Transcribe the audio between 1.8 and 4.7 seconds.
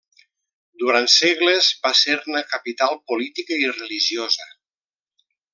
va ser-ne capital política i religiosa.